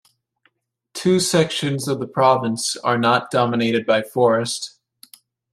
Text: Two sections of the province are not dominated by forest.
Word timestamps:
Two 0.95 1.19
sections 1.19 1.87
of 1.87 1.99
the 1.99 2.07
province 2.07 2.75
are 2.75 2.97
not 2.97 3.29
dominated 3.29 3.85
by 3.85 4.01
forest. 4.01 4.79